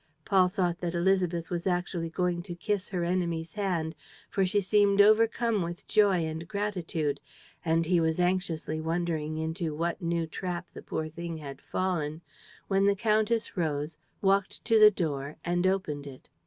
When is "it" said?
16.07-16.29